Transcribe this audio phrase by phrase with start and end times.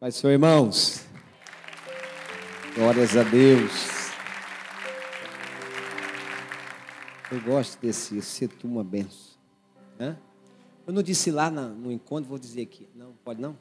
[0.00, 1.04] Pai, Senhor, irmãos.
[2.76, 4.12] Glórias a Deus.
[7.32, 9.32] Eu gosto desse ser tu uma benção.
[9.98, 10.16] Hã?
[10.86, 12.88] Eu não disse lá no encontro, vou dizer aqui.
[12.94, 13.58] Não, pode não?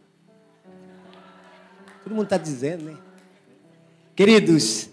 [2.03, 2.97] Todo mundo está dizendo, né?
[4.15, 4.91] Queridos,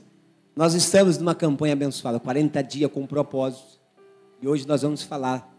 [0.57, 3.79] nós estamos numa campanha abençoada, 40 dias com propósito.
[4.41, 5.55] E hoje nós vamos falar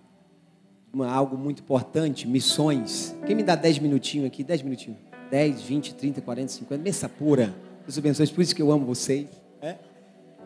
[0.90, 3.16] de uma, algo muito importante, missões.
[3.28, 4.44] Quem me dá 10 minutinhos aqui?
[4.44, 5.15] 10 minutinhos.
[5.30, 7.54] 10, 20, 30, 40, 50, mesa pura.
[7.86, 9.28] Deus abençoe, por isso que eu amo vocês.
[9.62, 9.76] É?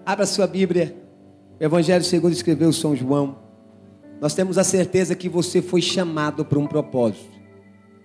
[0.06, 0.96] Abra sua Bíblia.
[1.60, 3.38] O Evangelho segundo escreveu São João.
[4.22, 7.40] Nós temos a certeza que você foi chamado para um propósito.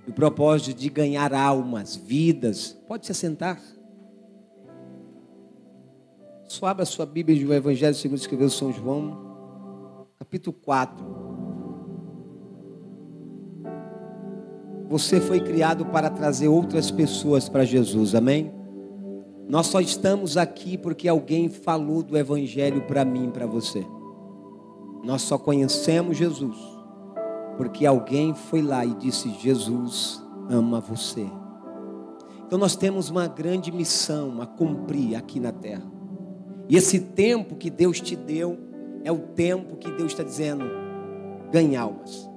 [0.07, 2.77] O propósito de ganhar almas, vidas.
[2.87, 3.61] Pode se assentar.
[6.47, 11.24] Só abra sua Bíblia do Evangelho segundo escreveu São João, capítulo 4.
[14.95, 18.55] Você foi criado para trazer outras pessoas para Jesus, amém?
[19.49, 23.85] Nós só estamos aqui porque alguém falou do Evangelho para mim, para você.
[25.03, 26.57] Nós só conhecemos Jesus
[27.57, 31.27] porque alguém foi lá e disse: Jesus ama você.
[32.47, 35.91] Então nós temos uma grande missão a cumprir aqui na terra.
[36.69, 38.57] E esse tempo que Deus te deu
[39.03, 40.65] é o tempo que Deus está dizendo:
[41.51, 42.33] ganhe almas.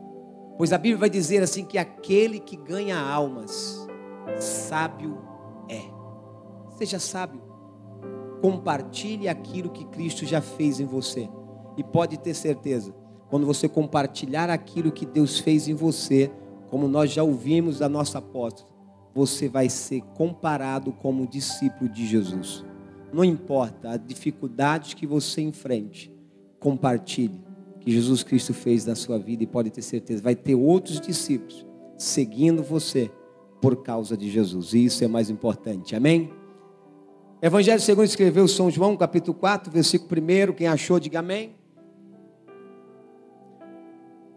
[0.58, 3.88] Pois a Bíblia vai dizer assim que aquele que ganha almas,
[4.40, 5.20] sábio
[5.70, 5.84] é.
[6.78, 7.40] Seja sábio.
[8.42, 11.30] Compartilhe aquilo que Cristo já fez em você.
[11.78, 12.92] E pode ter certeza,
[13.30, 16.32] quando você compartilhar aquilo que Deus fez em você,
[16.72, 18.68] como nós já ouvimos da nossa apóstola,
[19.14, 22.66] você vai ser comparado como discípulo de Jesus.
[23.14, 26.12] Não importa a dificuldade que você enfrente,
[26.60, 27.47] compartilhe
[27.88, 31.66] que Jesus Cristo fez na sua vida e pode ter certeza, vai ter outros discípulos
[31.98, 33.10] seguindo você
[33.62, 34.74] por causa de Jesus.
[34.74, 35.96] E isso é mais importante.
[35.96, 36.30] Amém?
[37.42, 40.52] Evangelho segundo escreveu São João, capítulo 4, versículo 1.
[40.52, 41.56] Quem achou, diga amém.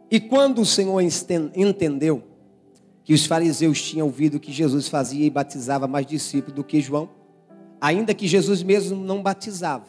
[0.09, 1.01] E quando o Senhor
[1.57, 2.23] entendeu
[3.03, 7.11] que os fariseus tinham ouvido que Jesus fazia e batizava mais discípulos do que João,
[7.81, 9.87] ainda que Jesus mesmo não batizava,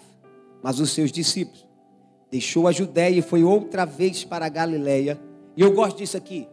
[0.64, 1.70] mas os seus discípulos,
[2.32, 5.20] deixou a Judéia e foi outra vez para a Galiléia.
[5.56, 6.48] E eu gosto disso aqui.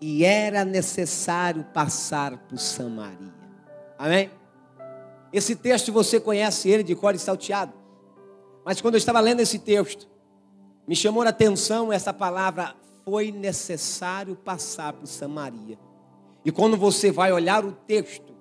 [0.00, 3.34] E era necessário passar por Samaria.
[3.98, 4.30] Amém?
[5.32, 7.72] Esse texto você conhece ele de cor e salteado.
[8.64, 10.08] Mas quando eu estava lendo esse texto,
[10.86, 15.78] me chamou a atenção essa palavra foi necessário passar por Samaria.
[16.44, 18.34] E quando você vai olhar o texto,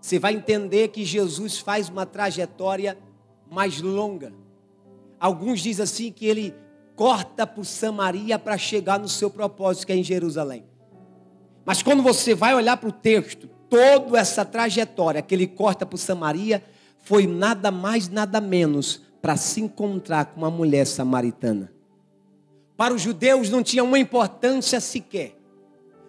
[0.00, 2.98] você vai entender que Jesus faz uma trajetória
[3.50, 4.32] mais longa.
[5.22, 6.52] Alguns dizem assim que ele
[6.96, 10.64] corta por Samaria para chegar no seu propósito, que é em Jerusalém.
[11.64, 15.96] Mas quando você vai olhar para o texto, toda essa trajetória que ele corta por
[15.96, 16.60] Samaria
[17.04, 21.72] foi nada mais, nada menos para se encontrar com uma mulher samaritana.
[22.76, 25.38] Para os judeus não tinha uma importância sequer.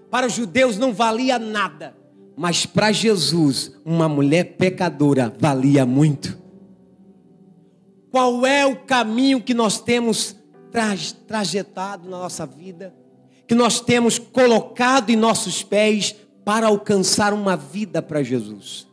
[0.09, 1.95] Para os judeus não valia nada.
[2.35, 6.41] Mas para Jesus, uma mulher pecadora valia muito.
[8.13, 10.35] Qual é o caminho que nós temos
[11.27, 12.93] trajetado na nossa vida?
[13.47, 16.15] Que nós temos colocado em nossos pés
[16.45, 18.85] para alcançar uma vida para Jesus?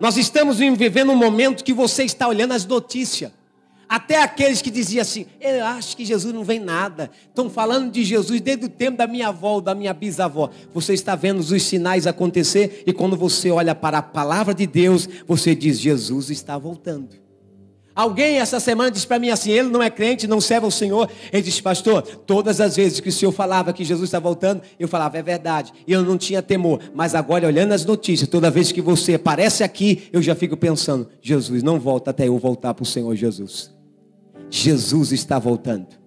[0.00, 3.30] Nós estamos vivendo um momento que você está olhando as notícias.
[3.86, 7.10] Até aqueles que diziam assim: Eu acho que Jesus não vem nada.
[7.28, 10.48] Estão falando de Jesus desde o tempo da minha avó, da minha bisavó.
[10.72, 15.06] Você está vendo os sinais acontecer e quando você olha para a palavra de Deus,
[15.26, 17.19] você diz: Jesus está voltando.
[17.94, 21.10] Alguém essa semana disse para mim assim: ele não é crente, não serve ao Senhor.
[21.32, 24.88] Ele disse, pastor, todas as vezes que o Senhor falava que Jesus está voltando, eu
[24.88, 25.72] falava, é verdade.
[25.86, 26.80] E eu não tinha temor.
[26.94, 31.08] Mas agora, olhando as notícias, toda vez que você aparece aqui, eu já fico pensando:
[31.20, 33.70] Jesus não volta até eu voltar para o Senhor Jesus.
[34.48, 35.99] Jesus está voltando.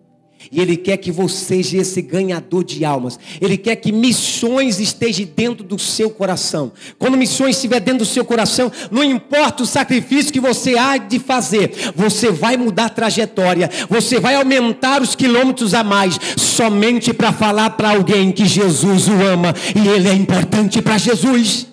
[0.51, 3.19] E Ele quer que você seja esse ganhador de almas.
[3.39, 6.71] Ele quer que missões estejam dentro do seu coração.
[6.97, 11.19] Quando missões estiver dentro do seu coração, não importa o sacrifício que você há de
[11.19, 17.31] fazer, você vai mudar a trajetória, você vai aumentar os quilômetros a mais, somente para
[17.31, 21.72] falar para alguém que Jesus o ama e Ele é importante para Jesus.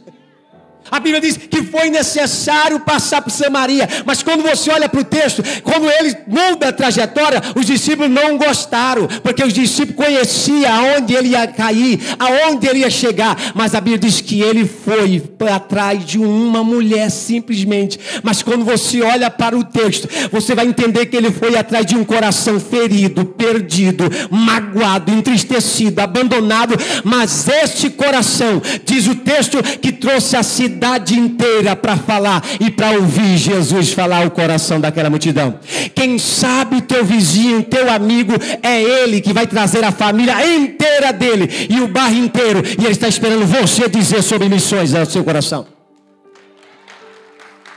[0.91, 5.05] A Bíblia diz que foi necessário passar por Samaria, mas quando você olha para o
[5.05, 11.15] texto, quando ele muda a trajetória, os discípulos não gostaram, porque os discípulos conheciam aonde
[11.15, 16.05] ele ia cair, aonde ele ia chegar, mas a Bíblia diz que ele foi atrás
[16.05, 17.99] de uma mulher simplesmente.
[18.23, 21.95] Mas quando você olha para o texto, você vai entender que ele foi atrás de
[21.95, 30.37] um coração ferido, perdido, magoado, entristecido, abandonado, mas este coração, diz o texto, que trouxe
[30.37, 35.61] a cidade cidade inteira para falar e para ouvir Jesus falar o coração daquela multidão.
[35.95, 38.33] Quem sabe teu vizinho, teu amigo,
[38.63, 42.63] é ele que vai trazer a família inteira dele e o bairro inteiro.
[42.79, 45.67] E ele está esperando você dizer sobre missões ao seu coração.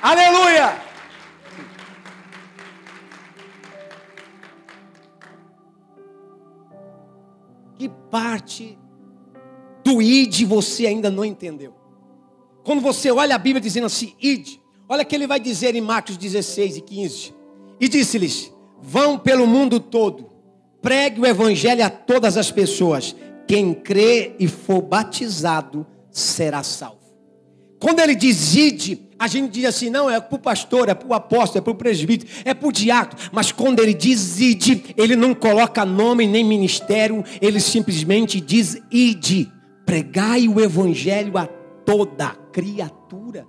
[0.01, 0.75] Aleluia!
[7.77, 8.77] Que parte
[9.83, 11.82] do id você ainda não entendeu?
[12.63, 14.57] Quando você olha a Bíblia dizendo assim, id,
[14.87, 17.33] olha que ele vai dizer em Marcos 16 e 15.
[17.79, 18.51] E disse-lhes:
[18.81, 20.29] Vão pelo mundo todo,
[20.81, 23.15] pregue o evangelho a todas as pessoas.
[23.47, 27.03] Quem crê e for batizado será salvo.
[27.79, 31.07] Quando ele diz ide, a gente diz assim, não, é para o pastor, é para
[31.07, 33.21] o apóstolo, é para o presbítero, é para o diácono.
[33.31, 39.51] Mas quando ele diz ide, ele não coloca nome nem ministério, ele simplesmente diz ide.
[39.85, 41.45] Pregai o evangelho a
[41.85, 43.45] toda criatura.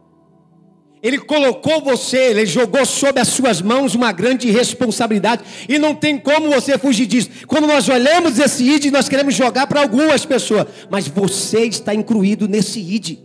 [1.02, 5.44] Ele colocou você, ele jogou sobre as suas mãos uma grande responsabilidade.
[5.68, 7.28] E não tem como você fugir disso.
[7.46, 10.66] Quando nós olhamos esse id, nós queremos jogar para algumas pessoas.
[10.90, 13.18] Mas você está incluído nesse id.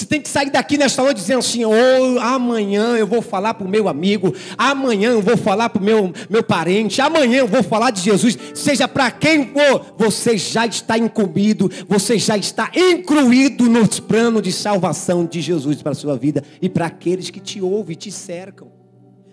[0.00, 3.66] Você tem que sair daqui nesta noite dizendo assim: oh, amanhã eu vou falar para
[3.66, 7.62] o meu amigo, amanhã eu vou falar para o meu, meu parente, amanhã eu vou
[7.62, 13.68] falar de Jesus, seja para quem for, você já está incumbido, você já está incluído
[13.68, 17.60] nos planos de salvação de Jesus para a sua vida e para aqueles que te
[17.60, 18.68] ouvem e te cercam.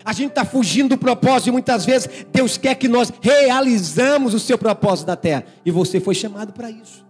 [0.04, 4.38] A gente está fugindo do propósito e muitas vezes Deus quer que nós realizamos o
[4.38, 5.44] seu propósito na terra.
[5.64, 7.07] E você foi chamado para isso.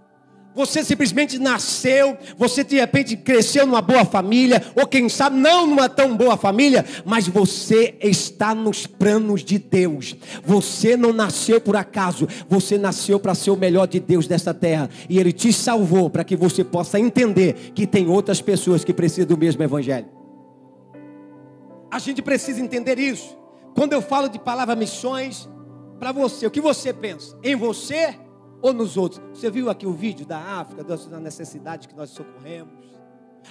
[0.58, 5.88] Você simplesmente nasceu, você de repente cresceu numa boa família, ou quem sabe não numa
[5.88, 10.16] tão boa família, mas você está nos planos de Deus.
[10.44, 14.90] Você não nasceu por acaso, você nasceu para ser o melhor de Deus desta terra,
[15.08, 19.28] e Ele te salvou para que você possa entender que tem outras pessoas que precisam
[19.28, 20.08] do mesmo Evangelho.
[21.88, 23.38] A gente precisa entender isso.
[23.76, 25.48] Quando eu falo de palavra missões,
[26.00, 27.38] para você, o que você pensa?
[27.44, 28.26] Em você?
[28.62, 29.20] Ou nos outros.
[29.32, 32.98] Você viu aqui o vídeo da África, da necessidade que nós socorremos?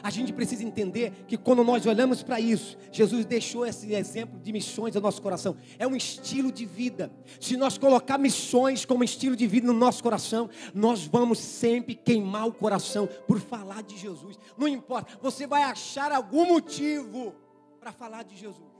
[0.04, 4.52] A gente precisa entender que quando nós olhamos para isso, Jesus deixou esse exemplo de
[4.52, 5.56] missões no nosso coração.
[5.80, 7.12] É um estilo de vida.
[7.40, 12.48] Se nós colocar missões como estilo de vida no nosso coração, nós vamos sempre queimar
[12.48, 14.38] o coração por falar de Jesus.
[14.58, 17.34] Não importa, você vai achar algum motivo
[17.80, 18.77] para falar de Jesus.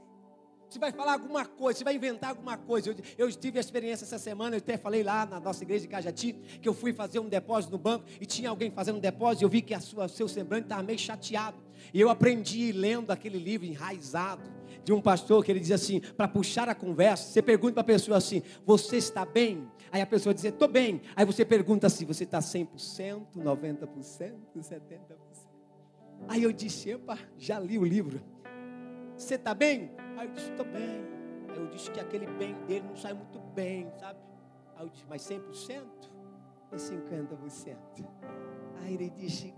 [0.68, 2.90] Você vai falar alguma coisa, você vai inventar alguma coisa.
[2.90, 5.88] Eu, eu, tive a experiência essa semana, eu até falei lá na nossa igreja de
[5.88, 9.42] Cajati, que eu fui fazer um depósito no banco e tinha alguém fazendo um depósito
[9.42, 11.56] e eu vi que a sua, seu semblante estava meio chateado.
[11.92, 14.42] E eu aprendi lendo aquele livro enraizado
[14.84, 17.84] de um pastor que ele diz assim: para puxar a conversa, você pergunta para a
[17.84, 19.66] pessoa assim: Você está bem?
[19.90, 21.00] Aí a pessoa diz: Estou bem.
[21.16, 23.88] Aí você pergunta assim: Você está 100%, 90%,
[24.56, 24.88] 70%?
[26.26, 28.20] Aí eu disse: Epa, já li o livro.
[29.16, 29.90] Você está bem?
[30.18, 31.06] Aí eu disse, bem.
[31.48, 34.18] Aí eu disse que aquele bem dele não sai muito bem, sabe?
[34.76, 35.84] Aí eu disse, mas 100%
[36.72, 37.76] e 50%?
[38.82, 39.54] Aí ele disse,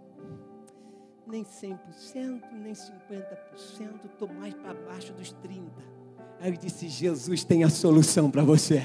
[1.26, 5.70] nem 100%, nem 50%, estou mais para baixo dos 30%.
[6.38, 8.84] Aí eu disse, Jesus tem a solução para você.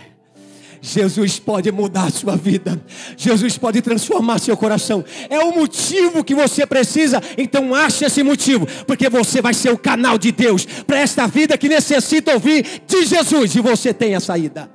[0.86, 2.80] Jesus pode mudar a sua vida.
[3.18, 5.04] Jesus pode transformar seu coração.
[5.32, 7.20] É o motivo que você precisa.
[7.40, 11.58] Então ache esse motivo, porque você vai ser o canal de Deus para esta vida
[11.58, 14.70] que necessita ouvir de Jesus e você tem a saída.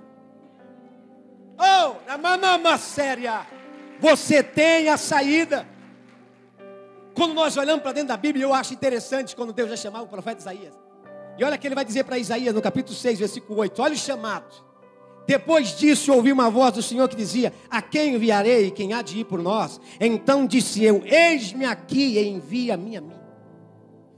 [1.57, 3.47] Oh, na mamama séria.
[4.01, 5.65] Você tem a saída.
[7.15, 10.09] Quando nós olhamos para dentro da Bíblia, eu acho interessante quando Deus já chamava o
[10.09, 10.75] profeta Isaías.
[11.39, 13.97] E olha que ele vai dizer para Isaías no capítulo 6, versículo 8: Olha o
[13.97, 14.70] chamado.
[15.27, 18.71] Depois disso, ouvi uma voz do Senhor que dizia: A quem enviarei?
[18.71, 19.81] Quem há de ir por nós?
[20.01, 23.20] Então disse eu: Eis-me aqui, envia-me a mim.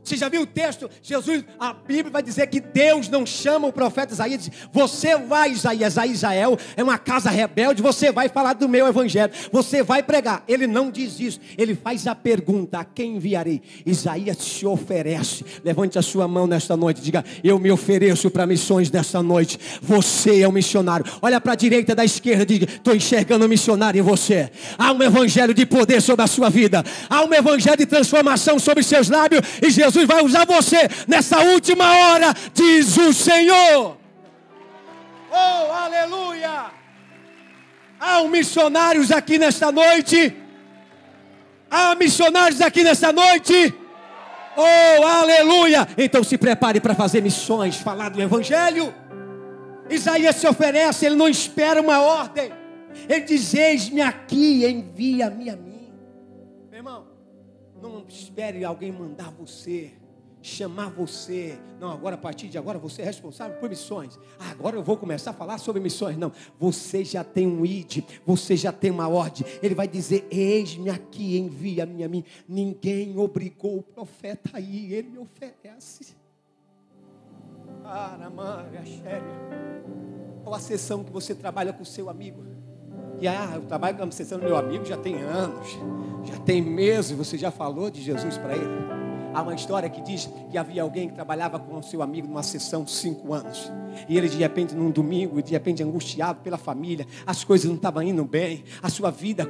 [0.04, 0.90] Você já viu o texto?
[1.00, 4.50] Jesus, a Bíblia vai dizer que Deus não chama o profeta Isaías.
[4.72, 7.80] Você vai, Isaías, a Israel é uma casa rebelde.
[7.80, 9.32] Você vai falar do meu evangelho.
[9.52, 10.42] Você vai pregar.
[10.48, 11.40] Ele não diz isso.
[11.56, 13.62] Ele faz a pergunta: a quem enviarei?
[13.86, 15.44] Isaías se oferece.
[15.64, 17.00] Levante a sua mão nesta noite.
[17.00, 19.58] Diga: Eu me ofereço para missões nesta noite.
[19.80, 21.06] Você é um missionário.
[21.22, 22.44] Olha para a direita, da esquerda.
[22.44, 24.50] Diga: Estou enxergando um missionário em você.
[24.76, 26.82] Há um evangelho de poder sobre a sua vida.
[27.08, 29.42] Há um evangelho de transformação sobre seus lábios.
[29.62, 33.98] E Jesus Jesus vai usar você nessa última hora, diz o Senhor.
[35.30, 36.70] Oh, aleluia!
[38.00, 40.34] Há missionários aqui nesta noite.
[41.70, 43.74] Há missionários aqui nesta noite.
[44.56, 45.86] Oh, aleluia!
[45.96, 48.94] Então se prepare para fazer missões, falar do Evangelho.
[49.90, 52.50] Isaías se oferece, ele não espera uma ordem.
[53.08, 55.92] Ele diz: Eis-me aqui, envia-me a mim.
[56.70, 57.11] Meu irmão,
[57.82, 59.92] Não espere alguém mandar você
[60.42, 61.58] chamar você.
[61.80, 64.18] Não, agora a partir de agora você é responsável por missões.
[64.38, 66.16] Ah, agora eu vou começar a falar sobre missões.
[66.16, 69.46] Não, você já tem um ID, você já tem uma ordem.
[69.62, 72.24] Ele vai dizer: Eis-me aqui, envia-me a mim.
[72.48, 76.16] Ninguém obrigou o profeta a ir, ele me oferece.
[77.84, 78.82] Ah, Maria,
[80.42, 82.44] Qual a sessão que você trabalha com o seu amigo?
[83.22, 85.78] E ah, eu trabalho com a sessão do meu amigo já tem anos,
[86.24, 88.66] já tem meses, você já falou de Jesus para ele.
[89.32, 92.42] Há uma história que diz que havia alguém que trabalhava com o seu amigo numa
[92.42, 93.70] sessão cinco anos.
[94.08, 98.02] E ele de repente num domingo, de repente angustiado pela família, as coisas não estavam
[98.02, 99.48] indo bem, a sua vida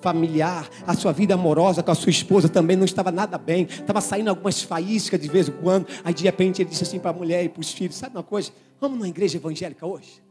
[0.00, 4.00] familiar, a sua vida amorosa com a sua esposa também não estava nada bem, estava
[4.00, 5.86] saindo algumas faíscas de vez em quando.
[6.02, 8.22] Aí de repente ele disse assim para a mulher e para os filhos: Sabe uma
[8.22, 8.50] coisa?
[8.80, 10.21] Vamos numa igreja evangélica hoje?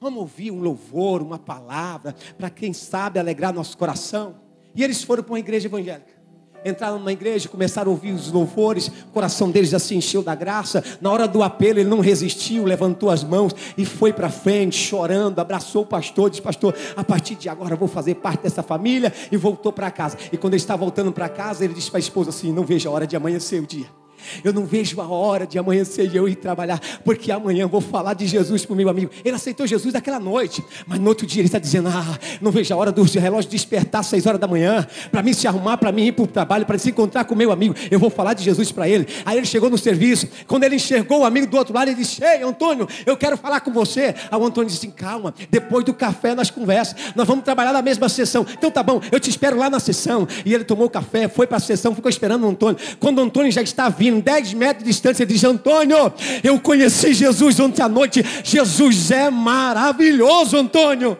[0.00, 4.36] Vamos ouvir um louvor, uma palavra, para quem sabe alegrar nosso coração.
[4.74, 6.20] E eles foram para uma igreja evangélica
[6.64, 10.34] entraram numa igreja, começaram a ouvir os louvores, o coração deles já se encheu da
[10.34, 10.82] graça.
[11.00, 15.38] Na hora do apelo, ele não resistiu, levantou as mãos e foi para frente, chorando,
[15.38, 19.12] abraçou o pastor, disse: Pastor, a partir de agora vou fazer parte dessa família.
[19.30, 20.16] E voltou para casa.
[20.32, 22.88] E quando ele está voltando para casa, ele disse para a esposa assim: Não vejo
[22.88, 23.99] a hora de amanhecer o dia.
[24.44, 28.14] Eu não vejo a hora de amanhecer e eu ir trabalhar, porque amanhã vou falar
[28.14, 29.10] de Jesus para o meu amigo.
[29.24, 32.72] Ele aceitou Jesus naquela noite, mas no outro dia ele está dizendo: Ah, não vejo
[32.72, 35.92] a hora do relógio despertar às seis horas da manhã, para mim se arrumar, para
[35.92, 37.74] mim ir para o trabalho, para se encontrar com o meu amigo.
[37.90, 39.06] Eu vou falar de Jesus para ele.
[39.24, 42.22] Aí ele chegou no serviço, quando ele enxergou o amigo do outro lado, ele disse:
[42.24, 44.14] Ei, Antônio, eu quero falar com você.
[44.30, 48.08] Aí o Antônio disse: Calma, depois do café nós conversamos, nós vamos trabalhar na mesma
[48.08, 48.46] sessão.
[48.52, 50.26] Então tá bom, eu te espero lá na sessão.
[50.44, 52.78] E ele tomou o café, foi para a sessão, ficou esperando o Antônio.
[52.98, 56.12] Quando o Antônio já está vindo, 10 metros de distância, diz: Antônio,
[56.42, 58.24] eu conheci Jesus ontem à noite.
[58.42, 61.16] Jesus é maravilhoso, Antônio.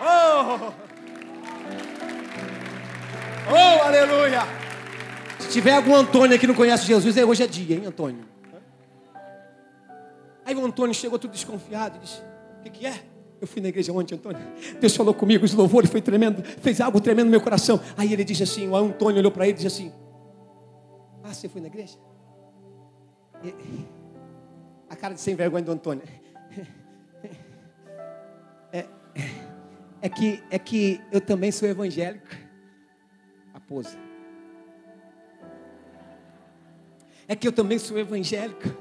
[0.00, 0.72] Oh,
[3.50, 4.42] oh aleluia.
[5.38, 8.24] Se tiver algum Antônio que não conhece Jesus, é hoje é dia, hein, Antônio?
[10.44, 12.18] Aí o Antônio chegou tudo desconfiado e disse:
[12.58, 12.94] O que, que é?
[13.40, 14.40] Eu fui na igreja ontem, Antônio.
[14.80, 17.80] Deus falou comigo, os louvores foi tremendo, fez algo tremendo no meu coração.
[17.96, 19.92] Aí ele disse assim: o Antônio olhou para ele e disse assim:
[21.22, 21.98] Ah, você foi na igreja?
[24.88, 26.02] A cara de sem vergonha do Antônio.
[28.74, 28.86] É,
[30.00, 32.26] é, que, é que eu também sou evangélico.
[33.52, 33.98] A pose.
[37.28, 38.74] É que eu também sou evangélico.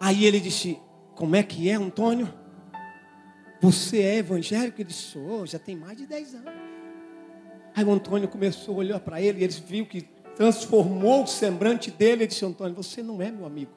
[0.00, 0.80] Aí ele disse:
[1.14, 2.32] Como é que é, Antônio?
[3.60, 4.80] Você é evangélico?
[4.80, 6.54] Ele disse: Sou, já tem mais de 10 anos.
[7.74, 10.08] Aí o Antônio começou a olhar para ele e ele viu que
[10.38, 12.22] transformou o semblante dele.
[12.22, 13.72] Ele disse: Antônio, você não é meu amigo.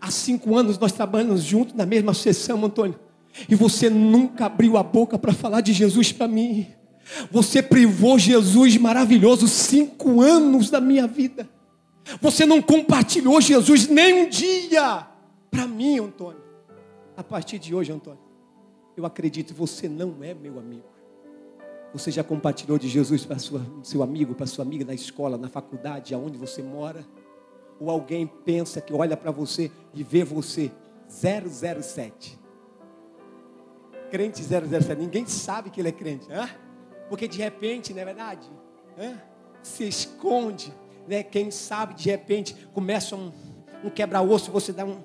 [0.00, 2.98] Há cinco anos nós trabalhamos juntos na mesma sessão, Antônio.
[3.48, 6.66] E você nunca abriu a boca para falar de Jesus para mim.
[7.30, 11.48] Você privou Jesus maravilhoso cinco anos da minha vida.
[12.20, 15.06] Você não compartilhou Jesus nem um dia
[15.50, 16.42] para mim, Antônio.
[17.16, 18.20] A partir de hoje, Antônio,
[18.96, 20.93] eu acredito você não é meu amigo.
[21.94, 26.12] Você já compartilhou de Jesus para seu amigo, para sua amiga na escola, na faculdade,
[26.12, 27.06] aonde você mora?
[27.78, 30.70] ou alguém pensa que olha para você e vê você
[31.08, 32.38] 007.
[34.10, 34.94] Crente 007.
[34.96, 36.26] Ninguém sabe que ele é crente.
[36.30, 36.48] Hein?
[37.08, 38.48] Porque de repente, não é verdade?
[38.98, 39.20] Hein?
[39.62, 40.72] Se esconde.
[41.06, 41.22] Né?
[41.22, 43.32] Quem sabe de repente começa um,
[43.82, 45.02] um quebra-osso, você dá um.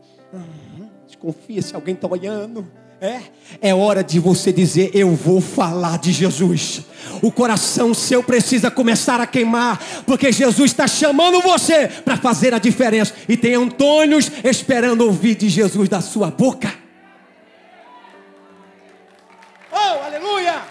[1.06, 2.70] Desconfia se alguém está olhando.
[3.02, 3.22] É,
[3.62, 6.82] é hora de você dizer: Eu vou falar de Jesus.
[7.22, 12.60] O coração seu precisa começar a queimar, porque Jesus está chamando você para fazer a
[12.60, 13.14] diferença.
[13.28, 16.74] E tem Antônios esperando ouvir de Jesus da sua boca.
[19.72, 20.62] Oh, aleluia!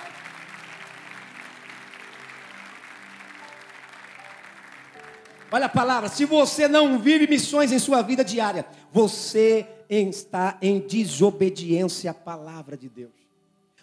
[5.51, 10.81] Olha a palavra: se você não vive missões em sua vida diária, você está em
[10.81, 13.19] desobediência à palavra de Deus.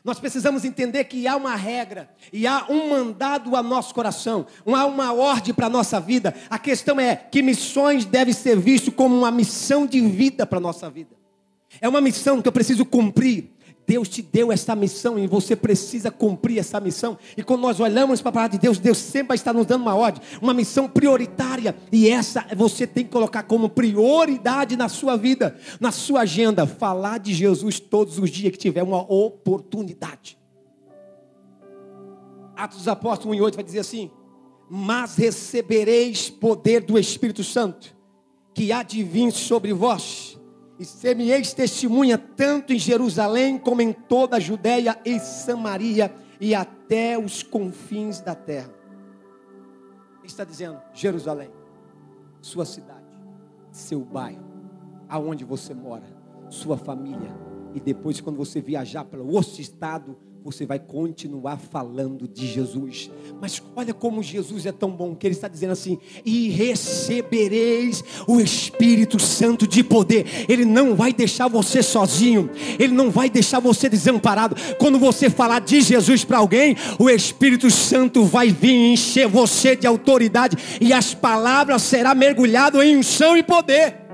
[0.04, 4.86] Nós precisamos entender que há uma regra e há um mandado a nosso coração, há
[4.86, 6.36] uma ordem para a nossa vida.
[6.48, 10.62] A questão é que missões devem ser vistas como uma missão de vida para a
[10.62, 11.16] nossa vida.
[11.82, 13.55] É uma missão que eu preciso cumprir.
[13.88, 17.18] Deus te deu essa missão e você precisa cumprir essa missão.
[17.38, 19.82] E quando nós olhamos para a palavra de Deus, Deus sempre vai estar nos dando
[19.84, 21.76] uma ordem, uma missão prioritária.
[21.92, 26.66] E essa você tem que colocar como prioridade na sua vida, na sua agenda.
[26.66, 30.38] Falar de Jesus todos os dias que tiver uma oportunidade.
[32.56, 34.10] Atos dos Apóstolos 1 e 8 vai dizer assim:
[34.70, 37.96] Mas recebereis poder do Espírito Santo,
[38.54, 40.35] que há de vir sobre vós
[40.78, 47.18] e ser-me-eis testemunha tanto em Jerusalém como em toda a Judéia e Samaria e até
[47.18, 48.74] os confins da terra.
[50.20, 51.50] Ele está dizendo: Jerusalém,
[52.42, 53.06] sua cidade,
[53.72, 54.44] seu bairro,
[55.08, 56.06] aonde você mora,
[56.50, 57.34] sua família.
[57.74, 63.10] E depois, quando você viajar para outro estado, você vai continuar falando de Jesus.
[63.42, 68.40] Mas olha como Jesus é tão bom, que Ele está dizendo assim: e recebereis o
[68.40, 70.46] Espírito Santo de poder.
[70.48, 72.48] Ele não vai deixar você sozinho,
[72.78, 74.56] Ele não vai deixar você desamparado.
[74.78, 79.88] Quando você falar de Jesus para alguém, o Espírito Santo vai vir encher você de
[79.88, 84.05] autoridade, e as palavras serão mergulhadas em unção e poder.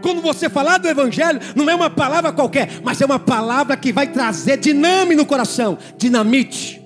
[0.00, 3.92] Quando você falar do Evangelho, não é uma palavra qualquer, mas é uma palavra que
[3.92, 6.82] vai trazer dinâmica no coração dinamite,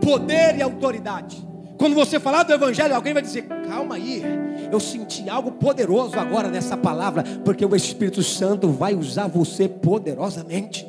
[0.00, 1.46] poder e autoridade.
[1.78, 4.22] Quando você falar do Evangelho, alguém vai dizer: calma aí,
[4.70, 10.86] eu senti algo poderoso agora nessa palavra, porque o Espírito Santo vai usar você poderosamente.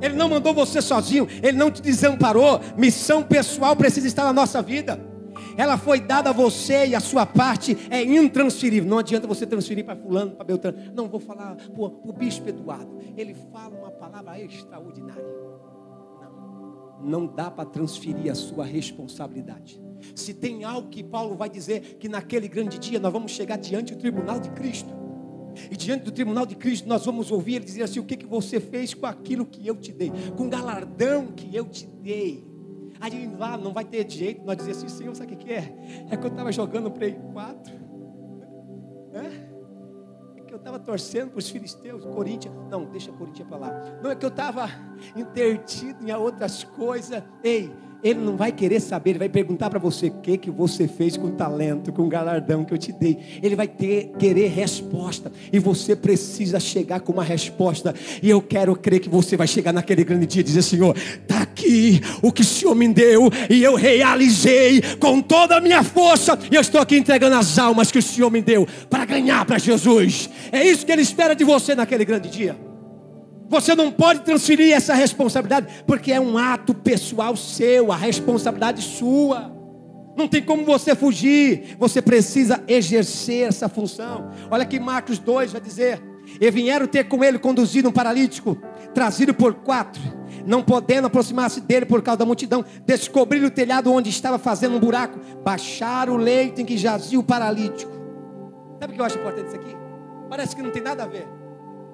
[0.00, 2.60] Ele não mandou você sozinho, ele não te desamparou.
[2.76, 5.07] Missão pessoal precisa estar na nossa vida
[5.58, 8.88] ela foi dada a você e a sua parte é intransferível.
[8.88, 10.78] Não adianta você transferir para fulano, para Beltrano.
[10.94, 12.96] Não, vou falar para o bispo Eduardo.
[13.16, 15.20] Ele fala uma palavra extraordinária.
[16.20, 19.82] Não, não dá para transferir a sua responsabilidade.
[20.14, 23.94] Se tem algo que Paulo vai dizer que naquele grande dia nós vamos chegar diante
[23.94, 24.96] do tribunal de Cristo.
[25.72, 28.26] E diante do tribunal de Cristo nós vamos ouvir ele dizer assim: o que, que
[28.26, 32.47] você fez com aquilo que eu te dei, com o galardão que eu te dei.
[33.00, 35.72] Aí lá não vai ter jeito, nós dizer assim, Senhor, sabe o que é?
[36.10, 37.72] É que eu estava jogando Play 4.
[39.12, 40.38] É?
[40.38, 42.54] é que eu estava torcendo para os filisteus, Corinthians.
[42.70, 43.70] Não, deixa Corinthians para lá.
[44.02, 44.68] Não, é que eu estava
[45.16, 47.22] intertido em outras coisas.
[47.42, 50.86] Ei, ele não vai querer saber, ele vai perguntar para você o que que você
[50.86, 53.18] fez com o talento, com o galardão que eu te dei.
[53.42, 57.94] Ele vai ter querer resposta e você precisa chegar com uma resposta.
[58.22, 61.42] E eu quero crer que você vai chegar naquele grande dia e dizer: Senhor, tá
[61.42, 66.38] aqui o que o Senhor me deu e eu realizei com toda a minha força.
[66.50, 69.58] E eu estou aqui entregando as almas que o Senhor me deu para ganhar para
[69.58, 70.30] Jesus.
[70.52, 72.67] É isso que ele espera de você naquele grande dia.
[73.48, 79.50] Você não pode transferir essa responsabilidade, porque é um ato pessoal seu, a responsabilidade sua.
[80.16, 84.30] Não tem como você fugir, você precisa exercer essa função.
[84.50, 86.02] Olha que Marcos 2 vai dizer:
[86.40, 88.58] E vieram ter com ele conduzido um paralítico,
[88.92, 90.02] trazido por quatro,
[90.44, 94.80] não podendo aproximar-se dele por causa da multidão, descobriram o telhado onde estava fazendo um
[94.80, 97.92] buraco, baixaram o leito em que jazia o paralítico.
[98.78, 99.74] Sabe o que eu acho importante isso aqui?
[100.28, 101.26] Parece que não tem nada a ver,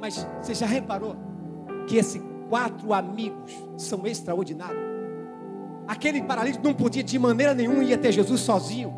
[0.01, 1.34] mas você já reparou?
[1.87, 4.83] Que esses quatro amigos são extraordinários.
[5.87, 8.95] Aquele paralítico não podia de maneira nenhuma ir até Jesus sozinho,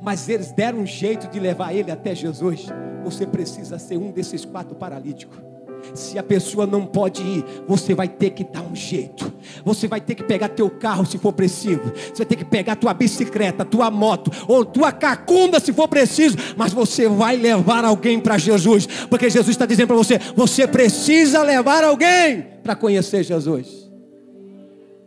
[0.00, 2.66] mas eles deram um jeito de levar ele até Jesus.
[3.04, 5.53] Você precisa ser um desses quatro paralíticos.
[5.92, 9.32] Se a pessoa não pode ir, você vai ter que dar um jeito.
[9.64, 11.92] Você vai ter que pegar teu carro se for preciso.
[11.94, 16.36] Você vai ter que pegar tua bicicleta, tua moto ou tua cacunda se for preciso.
[16.56, 21.42] Mas você vai levar alguém para Jesus, porque Jesus está dizendo para você: você precisa
[21.42, 23.83] levar alguém para conhecer Jesus.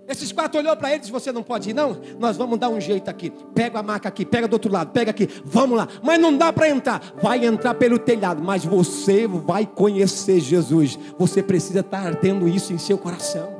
[0.07, 1.97] Esses quatro olhou para ele e disse: Você não pode ir, não?
[2.17, 3.29] Nós vamos dar um jeito aqui.
[3.53, 5.87] Pega a maca aqui, pega do outro lado, pega aqui, vamos lá.
[6.01, 7.01] Mas não dá para entrar.
[7.21, 10.97] Vai entrar pelo telhado, mas você vai conhecer Jesus.
[11.17, 13.57] Você precisa estar tendo isso em seu coração.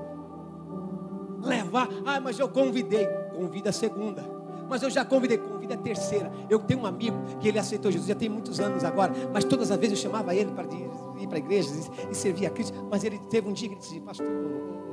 [1.43, 3.05] Levar, ah, mas eu convidei.
[3.35, 4.37] Convida a segunda.
[4.69, 6.31] Mas eu já convidei, convida a terceira.
[6.49, 9.71] Eu tenho um amigo que ele aceitou Jesus, já tem muitos anos agora, mas todas
[9.71, 11.69] as vezes eu chamava ele para ir para a igreja
[12.09, 12.87] e servir a Cristo.
[12.89, 14.27] Mas ele teve um dia que ele disse: Pastor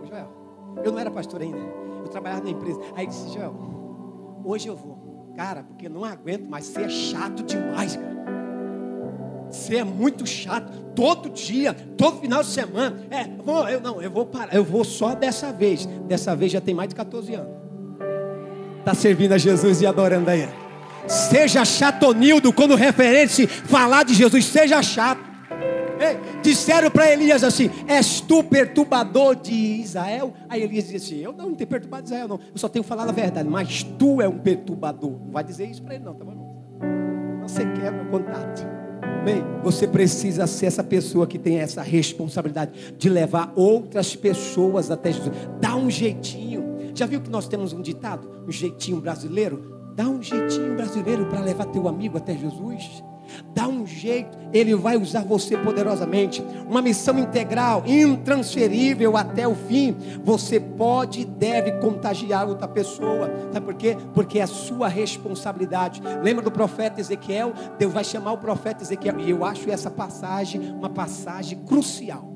[0.09, 0.44] Joel.
[0.83, 1.59] Eu não era pastor ainda.
[1.59, 2.81] Eu trabalhava na empresa.
[2.95, 3.55] Aí disse, Joel,
[4.45, 5.33] hoje eu vou.
[5.37, 6.67] Cara, porque não aguento mais.
[6.67, 8.15] Você é chato demais, cara.
[9.51, 10.73] Você é muito chato.
[10.95, 13.07] Todo dia, todo final de semana.
[13.11, 14.55] É, vou, eu não, eu vou parar.
[14.55, 15.87] Eu vou só dessa vez.
[15.87, 17.53] Dessa vez já tem mais de 14 anos.
[18.79, 20.53] Está servindo a Jesus e adorando a Ele.
[21.07, 24.45] Seja chatonildo quando referente falar de Jesus.
[24.45, 25.34] Seja chato.
[26.43, 30.33] Disseram para Elias assim: És tu perturbador de Israel?
[30.49, 32.41] Aí Elias disse assim: Eu não tenho perturbado Israel, não.
[32.53, 35.13] Eu só tenho falado a verdade, mas tu é um perturbador.
[35.25, 36.45] Não vai dizer isso para ele, não, tá bom?
[37.43, 38.67] Você quebra o contato.
[39.25, 45.13] Bem, você precisa ser essa pessoa que tem essa responsabilidade de levar outras pessoas até
[45.13, 45.35] Jesus.
[45.61, 46.93] Dá um jeitinho.
[46.95, 48.29] Já viu que nós temos um ditado?
[48.47, 49.93] Um jeitinho brasileiro?
[49.95, 53.03] Dá um jeitinho brasileiro para levar teu amigo até Jesus.
[54.05, 56.45] Jeito, Ele vai usar você poderosamente.
[56.69, 59.97] Uma missão integral, intransferível até o fim.
[60.23, 63.31] Você pode e deve contagiar outra pessoa.
[63.51, 63.97] Sabe por quê?
[64.13, 66.03] Porque é a sua responsabilidade.
[66.23, 67.55] Lembra do profeta Ezequiel?
[67.79, 69.19] Deus vai chamar o profeta Ezequiel.
[69.21, 72.34] E eu acho essa passagem uma passagem crucial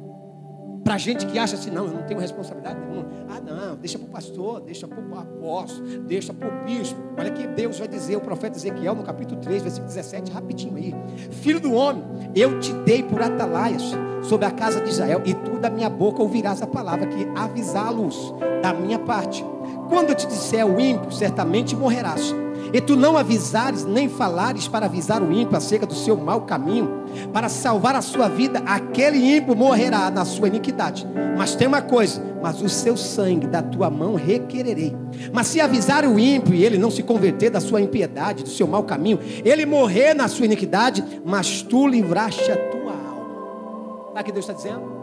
[0.89, 3.07] Para gente que acha assim, não, eu não tenho responsabilidade nenhuma.
[3.29, 6.99] Ah, não, deixa para o pastor, deixa para o apóstolo, deixa para o bispo.
[7.19, 10.95] Olha que Deus vai dizer, o profeta Ezequiel, no capítulo 3, versículo 17, rapidinho aí.
[11.43, 12.03] Filho do homem,
[12.35, 13.83] eu te dei por atalaias
[14.23, 18.35] sobre a casa de Israel, e tu da minha boca ouvirás a palavra que avisá-los
[18.63, 19.45] da minha parte.
[19.91, 22.35] Quando eu te disser o ímpio, certamente morrerás
[22.73, 27.05] e tu não avisares nem falares para avisar o ímpio acerca do seu mau caminho,
[27.33, 31.07] para salvar a sua vida, aquele ímpio morrerá na sua iniquidade.
[31.37, 34.95] Mas tem uma coisa: mas o seu sangue da tua mão requererei.
[35.33, 38.67] Mas se avisar o ímpio e ele não se converter da sua impiedade, do seu
[38.67, 44.09] mau caminho, ele morrer na sua iniquidade, mas tu livraste a tua alma.
[44.09, 44.99] Sabe o que Deus está dizendo?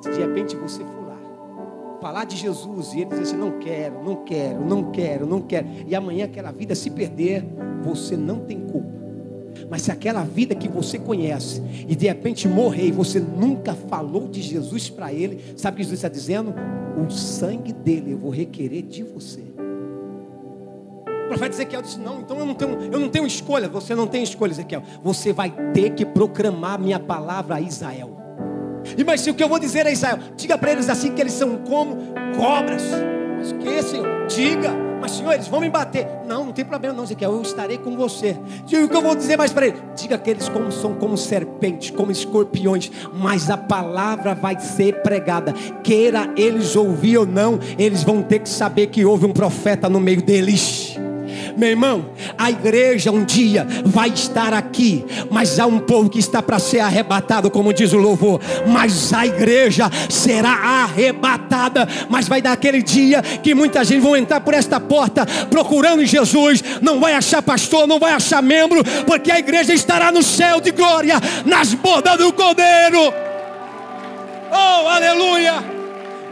[0.00, 0.97] Se de repente você for
[2.00, 5.66] falar de Jesus e ele dizer assim: não quero, não quero, não quero, não quero,
[5.86, 7.44] e amanhã aquela vida se perder,
[7.82, 8.98] você não tem culpa.
[9.70, 14.28] Mas se aquela vida que você conhece e de repente morrer e você nunca falou
[14.28, 16.54] de Jesus para ele, sabe o que Jesus está dizendo?
[17.04, 19.40] O sangue dele eu vou requerer de você.
[21.24, 23.68] O profeta Ezequiel disse: Não, então eu não, tenho, eu não tenho escolha.
[23.68, 24.82] Você não tem escolha, Ezequiel.
[25.02, 28.17] Você vai ter que proclamar minha palavra a Israel.
[28.98, 31.20] E mas se o que eu vou dizer a Israel, diga para eles assim que
[31.20, 31.96] eles são como
[32.36, 32.82] cobras.
[33.38, 34.26] Mas que, Senhor?
[34.26, 34.88] Diga.
[35.00, 36.08] Mas, Senhor, eles vão me bater.
[36.26, 37.32] Não, não tem problema não, Ezequiel.
[37.32, 38.36] Eu estarei com você.
[38.68, 39.80] E o que eu vou dizer mais para eles?
[39.96, 42.90] Diga que eles como, são como serpentes, como escorpiões.
[43.14, 45.52] Mas a palavra vai ser pregada.
[45.84, 50.00] Queira eles ouvir ou não, eles vão ter que saber que houve um profeta no
[50.00, 50.98] meio deles.
[51.56, 56.42] Meu irmão, a igreja um dia vai estar aqui, mas há um povo que está
[56.42, 58.40] para ser arrebatado, como diz o louvor.
[58.66, 60.50] Mas a igreja será
[60.82, 66.04] arrebatada, mas vai dar aquele dia que muita gente vão entrar por esta porta procurando
[66.04, 70.60] Jesus, não vai achar pastor, não vai achar membro, porque a igreja estará no céu
[70.60, 73.12] de glória, nas bodas do Cordeiro.
[74.50, 75.77] Oh, aleluia!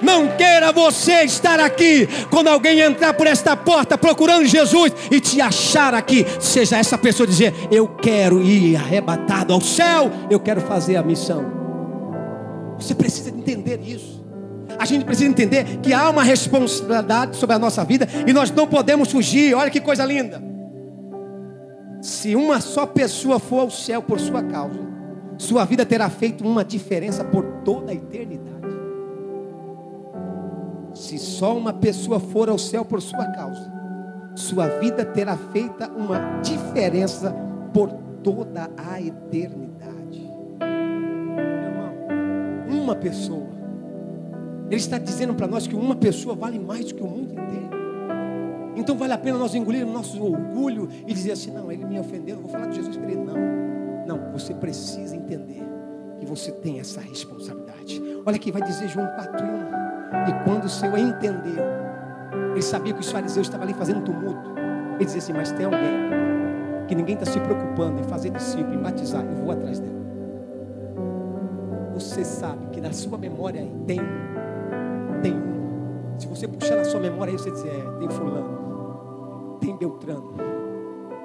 [0.02, 5.40] Não queira você estar aqui quando alguém entrar por esta porta procurando Jesus e te
[5.40, 6.26] achar aqui.
[6.40, 11.44] Seja essa pessoa dizer: Eu quero ir arrebatado ao céu, eu quero fazer a missão.
[12.78, 14.24] Você precisa entender isso.
[14.78, 18.66] A gente precisa entender que há uma responsabilidade sobre a nossa vida e nós não
[18.66, 19.54] podemos fugir.
[19.54, 20.42] Olha que coisa linda.
[22.02, 24.78] Se uma só pessoa for ao céu por sua causa,
[25.38, 28.56] sua vida terá feito uma diferença por toda a eternidade.
[30.96, 33.70] Se só uma pessoa for ao céu por sua causa,
[34.35, 37.37] sua vida terá feita uma diferença
[37.70, 40.26] por toda a eternidade.
[40.59, 43.46] Meu irmão, uma pessoa.
[44.70, 47.76] Ele está dizendo para nós que uma pessoa vale mais do que o mundo inteiro.
[48.74, 52.37] Então vale a pena nós engolirmos nosso orgulho e dizer assim: não, ele me ofendeu,
[52.37, 53.22] eu vou falar de Jesus para ele.
[53.22, 55.75] Não, não, você precisa entender
[56.18, 58.02] que você tem essa responsabilidade.
[58.24, 60.29] Olha aqui, vai dizer João 4,1.
[60.29, 61.64] E quando o Senhor entendeu,
[62.52, 64.50] ele sabia que os fariseus estavam ali fazendo tumulto.
[64.94, 66.11] Ele dizia assim: Mas tem alguém
[66.88, 69.96] que ninguém está se preocupando em fazer discípulo, em batizar, eu vou atrás dela.
[71.94, 76.18] Você sabe que na sua memória tem um, tem um.
[76.18, 80.35] Se você puxar na sua memória aí, você dizer: é, tem Fulano, tem Beltrano.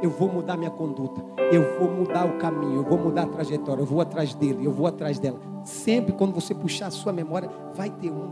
[0.02, 3.82] Eu vou mudar minha conduta, eu vou mudar o caminho, eu vou mudar a trajetória,
[3.82, 5.40] eu vou atrás dele, eu vou atrás dela.
[5.64, 8.32] Sempre quando você puxar a sua memória, vai ter um.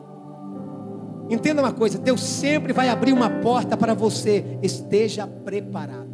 [1.30, 4.58] Entenda uma coisa: Deus sempre vai abrir uma porta para você.
[4.64, 6.10] Esteja preparado.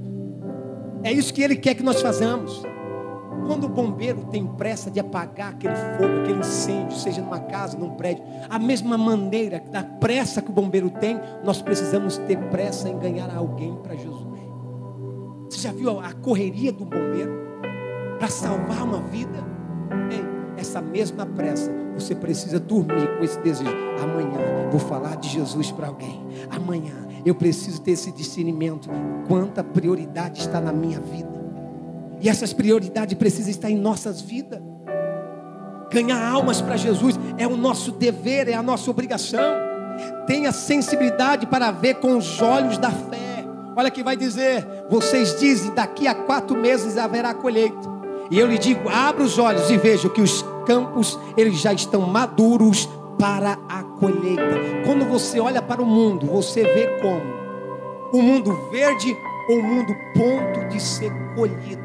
[1.04, 2.62] É isso que Ele quer que nós façamos.
[3.48, 7.92] Quando o bombeiro tem pressa de apagar aquele fogo, aquele incêndio, seja numa casa, num
[7.92, 12.98] prédio, a mesma maneira, da pressa que o bombeiro tem, nós precisamos ter pressa em
[12.98, 14.45] ganhar alguém para Jesus.
[15.50, 17.32] Você já viu a correria do bombeiro
[18.18, 19.44] para salvar uma vida?
[20.12, 20.24] Ei,
[20.58, 23.72] essa mesma pressa, você precisa dormir com esse desejo.
[24.02, 26.26] Amanhã vou falar de Jesus para alguém.
[26.50, 28.90] Amanhã eu preciso ter esse discernimento.
[29.28, 31.36] Quanta prioridade está na minha vida.
[32.22, 34.62] E essas prioridades precisam estar em nossas vidas.
[35.92, 39.56] Ganhar almas para Jesus é o nosso dever, é a nossa obrigação.
[40.28, 43.25] Tenha sensibilidade para ver com os olhos da fé.
[43.76, 47.94] Olha que vai dizer: vocês dizem, daqui a quatro meses haverá colheita.
[48.32, 52.02] E eu lhe digo: abra os olhos e veja que os campos eles já estão
[52.02, 54.84] maduros para a colheita.
[54.86, 57.36] Quando você olha para o mundo, você vê como
[58.14, 59.16] o mundo verde
[59.50, 61.84] ou o mundo ponto de ser colhido,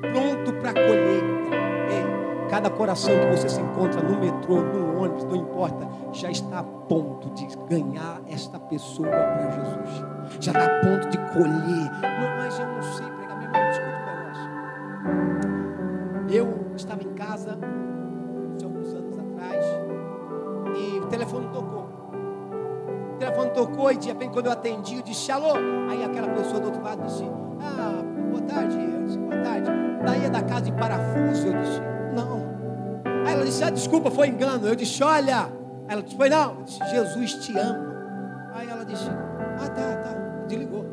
[0.00, 0.80] pronto para.
[0.80, 1.39] Ei,
[2.50, 6.64] Cada coração que você se encontra no metrô, no ônibus, não importa, já está a
[6.64, 10.04] ponto de ganhar esta pessoa para Jesus.
[10.40, 11.90] Já está a ponto de colher.
[12.02, 13.88] Não, mas eu não sei pregar, meu irmão, escuta
[16.26, 16.32] um.
[16.32, 17.56] Eu estava em casa,
[18.60, 19.64] é alguns anos atrás,
[20.76, 21.88] e o telefone tocou.
[23.14, 25.54] O telefone tocou e de repente quando eu atendi, eu disse, alô,
[25.88, 27.24] aí aquela pessoa do outro lado disse,
[27.60, 29.70] ah, boa tarde, eu disse, boa tarde.
[30.04, 32.60] Daí é da casa de parafuso, eu disse, não.
[33.26, 34.66] Aí ela disse, ah, desculpa, foi engano.
[34.66, 35.48] Eu disse, olha.
[35.88, 36.58] Ela disse, foi não.
[36.58, 37.90] Eu disse, Jesus te ama.
[38.54, 40.46] Aí ela disse, ah, tá, tá.
[40.46, 40.86] Desligou.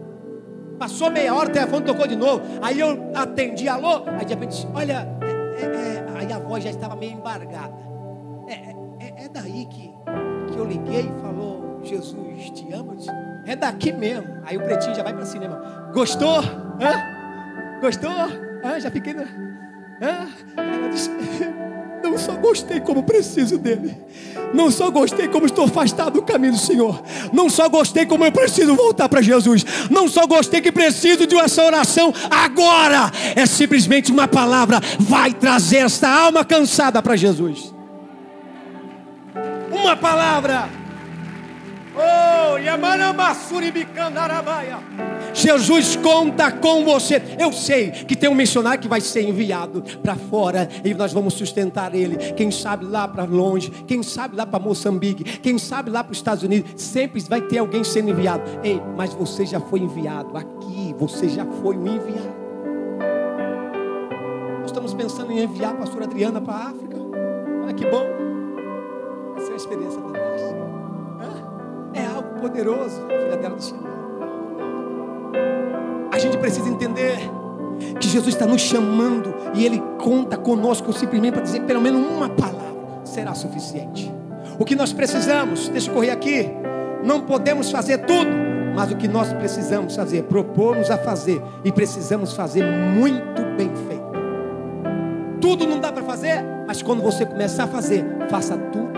[0.77, 2.41] Passou meia hora, o telefone tocou de novo.
[2.61, 4.03] Aí eu atendi, alô.
[4.07, 6.05] Aí de repente disse, olha, é, é, é.
[6.15, 7.73] aí a voz já estava meio embargada.
[8.47, 8.53] É,
[9.03, 9.91] é, é daí que,
[10.51, 12.95] que eu liguei e falou, Jesus te ama.
[12.95, 13.09] Disse,
[13.45, 14.27] é daqui mesmo.
[14.45, 15.89] Aí o pretinho já vai para cinema.
[15.93, 16.39] Gostou?
[16.39, 17.79] Hã?
[17.81, 18.11] Gostou?
[18.63, 18.79] Hã?
[18.79, 19.13] Já fiquei.
[19.13, 19.25] Na...
[20.01, 20.27] Hã?
[20.57, 21.57] Ela.
[22.03, 23.95] Não só gostei como preciso dele.
[24.53, 27.03] Não só gostei como estou afastado do caminho do Senhor.
[27.33, 29.65] Não só gostei como eu preciso voltar para Jesus.
[29.89, 33.11] Não só gostei que preciso de uma oração agora.
[33.35, 37.73] É simplesmente uma palavra vai trazer esta alma cansada para Jesus.
[39.71, 40.69] Uma palavra.
[41.99, 42.57] Oh,
[45.33, 47.21] Jesus conta com você.
[47.39, 51.33] Eu sei que tem um missionário que vai ser enviado para fora e nós vamos
[51.33, 52.33] sustentar ele.
[52.33, 56.19] Quem sabe lá para longe, quem sabe lá para Moçambique, quem sabe lá para os
[56.19, 56.79] Estados Unidos.
[56.79, 58.43] Sempre vai ter alguém sendo enviado.
[58.63, 60.95] Ei, mas você já foi enviado aqui.
[60.99, 62.37] Você já foi um enviado.
[64.59, 66.97] Nós estamos pensando em enviar a pastora Adriana para a África.
[67.63, 68.05] Olha que bom.
[69.37, 70.66] Essa é uma experiência fantástica
[72.37, 73.73] poderoso, filha dela disse:
[76.11, 77.17] A gente precisa entender
[77.99, 82.29] que Jesus está nos chamando e Ele conta conosco simplesmente para dizer pelo menos uma
[82.29, 82.67] palavra
[83.03, 84.13] será suficiente.
[84.59, 86.49] O que nós precisamos, deixa eu correr aqui,
[87.03, 88.29] não podemos fazer tudo,
[88.75, 94.07] mas o que nós precisamos fazer, propor-nos a fazer e precisamos fazer muito bem feito.
[95.39, 98.96] Tudo não dá para fazer, mas quando você começar a fazer, faça tudo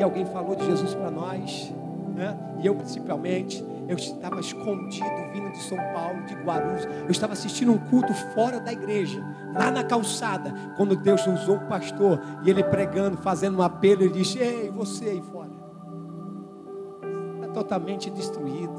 [0.00, 1.70] porque alguém falou de Jesus para nós,
[2.14, 2.34] né?
[2.62, 7.70] e eu principalmente, eu estava escondido vindo de São Paulo, de Guarulhos, eu estava assistindo
[7.70, 12.64] um culto fora da igreja, lá na calçada, quando Deus usou o pastor, e ele
[12.64, 15.50] pregando, fazendo um apelo, ele disse: Ei, você aí fora,
[17.34, 18.72] está totalmente destruído,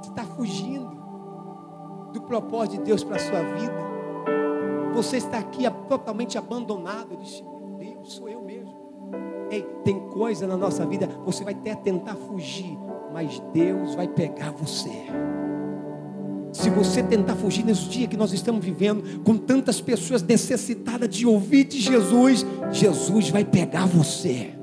[0.00, 0.88] você está fugindo
[2.14, 7.08] do propósito de Deus para a sua vida, você está aqui totalmente abandonado.
[7.10, 8.47] Eu disse: Meu Deus, sou eu
[9.50, 12.78] Ei, tem coisa na nossa vida, você vai até tentar fugir,
[13.12, 15.06] mas Deus vai pegar você.
[16.52, 21.26] Se você tentar fugir nesse dia que nós estamos vivendo, com tantas pessoas necessitadas de
[21.26, 24.57] ouvir de Jesus, Jesus vai pegar você.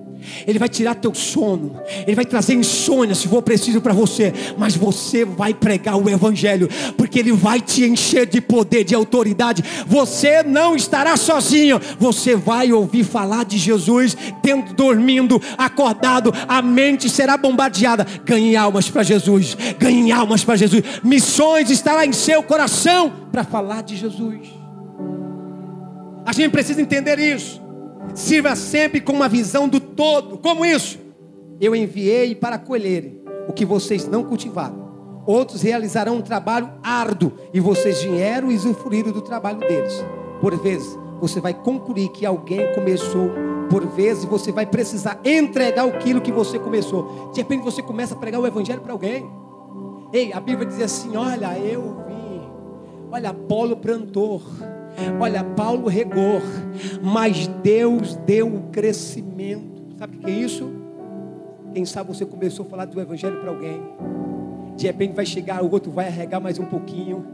[0.47, 4.75] Ele vai tirar teu sono, Ele vai trazer insônia se for preciso para você, mas
[4.75, 9.63] você vai pregar o Evangelho, porque Ele vai te encher de poder, de autoridade.
[9.87, 17.09] Você não estará sozinho, você vai ouvir falar de Jesus, tendo dormindo, acordado, a mente
[17.09, 18.05] será bombardeada.
[18.23, 20.83] Ganhe almas para Jesus, ganhe almas para Jesus.
[21.03, 24.39] Missões estará em seu coração para falar de Jesus.
[26.25, 27.64] A gente precisa entender isso.
[28.15, 30.37] Sirva sempre com uma visão do todo.
[30.37, 30.97] Como isso?
[31.59, 34.85] Eu enviei para colherem o que vocês não cultivaram.
[35.25, 40.03] Outros realizarão um trabalho árduo e vocês vieram e usufruíram do trabalho deles.
[40.39, 43.31] Por vezes, você vai concluir que alguém começou.
[43.69, 47.31] Por vezes, você vai precisar entregar aquilo que você começou.
[47.33, 49.29] De repente, você começa a pregar o evangelho para alguém.
[50.13, 52.41] Ei, a Bíblia diz assim: Olha, eu vim.
[53.11, 54.41] Olha, Apolo plantou.
[55.19, 56.41] Olha, Paulo regou,
[57.01, 59.95] mas Deus deu o crescimento.
[59.97, 60.71] Sabe o que é isso?
[61.73, 63.81] Quem sabe você começou a falar do Evangelho para alguém.
[64.75, 67.25] De repente vai chegar o outro, vai regar mais um pouquinho.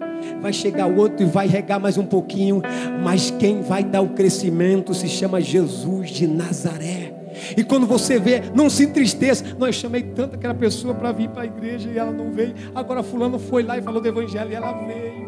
[0.41, 2.61] Vai chegar o outro e vai regar mais um pouquinho.
[3.03, 7.13] Mas quem vai dar o crescimento se chama Jesus de Nazaré.
[7.57, 9.43] E quando você vê, não se entristeça.
[9.57, 12.53] Nós chamei tanto aquela pessoa para vir para a igreja e ela não veio.
[12.75, 15.20] Agora fulano foi lá e falou do evangelho e ela veio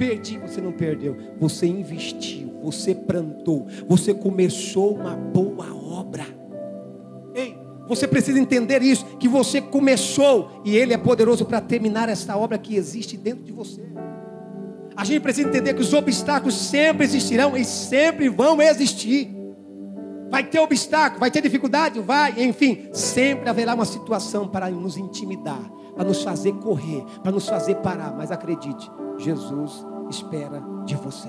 [0.00, 1.14] perdi, você não perdeu.
[1.38, 6.24] Você investiu, você plantou, você começou uma boa obra.
[7.34, 7.54] Ei,
[7.86, 12.56] você precisa entender isso, que você começou e Ele é poderoso para terminar essa obra
[12.56, 13.82] que existe dentro de você.
[14.96, 19.30] A gente precisa entender que os obstáculos sempre existirão e sempre vão existir.
[20.30, 25.70] Vai ter obstáculo, vai ter dificuldade, vai, enfim, sempre haverá uma situação para nos intimidar,
[25.94, 28.14] para nos fazer correr, para nos fazer parar.
[28.16, 31.28] Mas acredite, Jesus espera de você.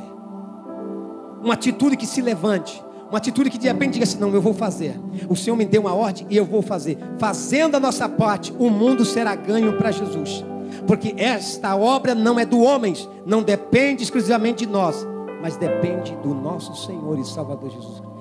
[1.43, 4.53] Uma atitude que se levante, uma atitude que de repente diga assim: não, eu vou
[4.53, 4.99] fazer.
[5.27, 6.97] O Senhor me deu uma ordem e eu vou fazer.
[7.17, 10.45] Fazendo a nossa parte, o mundo será ganho para Jesus.
[10.87, 15.05] Porque esta obra não é do homem, não depende exclusivamente de nós,
[15.41, 18.11] mas depende do nosso Senhor e Salvador Jesus Cristo.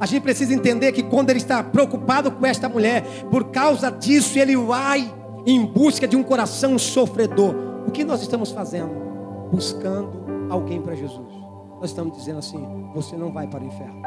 [0.00, 4.38] A gente precisa entender que quando ele está preocupado com esta mulher, por causa disso
[4.38, 5.12] ele vai
[5.46, 7.54] em busca de um coração sofredor.
[7.86, 9.05] O que nós estamos fazendo?
[9.50, 11.32] Buscando alguém para Jesus.
[11.80, 14.02] Nós estamos dizendo assim: você não vai para o inferno.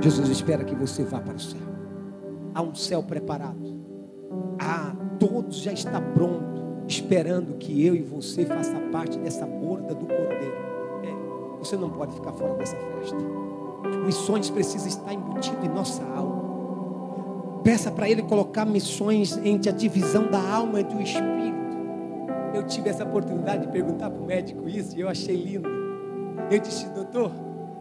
[0.00, 1.60] Jesus espera que você vá para o céu.
[2.54, 3.56] Há um céu preparado.
[4.58, 10.06] Ah, todos já está pronto, esperando que eu e você faça parte dessa borda do
[10.06, 10.56] cordeiro.
[11.02, 13.16] É, você não pode ficar fora dessa festa.
[14.04, 16.46] Missões precisam estar embutido em nossa alma.
[17.62, 21.55] Peça para Ele colocar missões entre a divisão da alma e do espírito.
[22.56, 25.68] Eu tive essa oportunidade de perguntar para o médico isso e eu achei lindo.
[26.50, 27.30] Eu disse, doutor,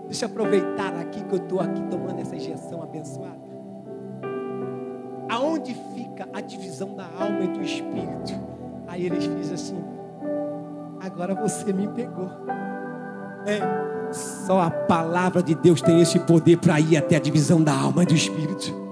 [0.05, 3.39] deixa eu aproveitar aqui que eu estou aqui tomando essa injeção abençoada.
[5.29, 8.33] Aonde fica a divisão da alma e do espírito?
[8.85, 9.81] Aí eles fiz assim.
[10.99, 12.29] Agora você me pegou.
[13.47, 17.73] É, só a palavra de Deus tem esse poder para ir até a divisão da
[17.73, 18.84] alma e do espírito.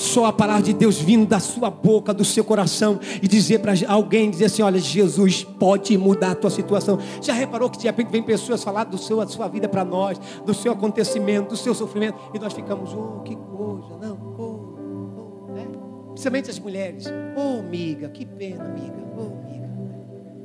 [0.00, 3.74] Só a palavra de Deus vindo da sua boca, do seu coração e dizer para
[3.86, 6.98] alguém, dizer assim, olha, Jesus pode mudar a tua situação.
[7.20, 10.18] Já reparou que de repente vem pessoas falar do seu, da sua vida para nós,
[10.46, 15.52] do seu acontecimento, do seu sofrimento e nós ficamos, oh, que coisa, não, oh, oh,
[15.52, 15.66] né?
[16.08, 17.04] Principalmente as mulheres,
[17.36, 19.70] oh, amiga, que pena, amiga, oh, amiga.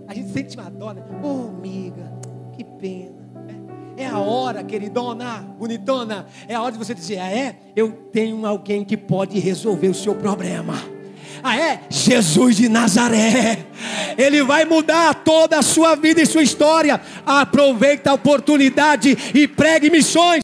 [0.09, 0.93] A gente sente uma dó?
[1.23, 2.11] Oh, amiga,
[2.57, 3.14] que pena.
[3.97, 7.55] É a hora, queridona, bonitona, é a hora de você dizer: ah, é?
[7.75, 10.95] Eu tenho alguém que pode resolver o seu problema.
[11.47, 11.81] Ah, é?
[11.91, 13.59] Jesus de Nazaré.
[14.17, 16.99] Ele vai mudar toda a sua vida e sua história.
[17.23, 20.25] Aproveita a oportunidade e pregue missões.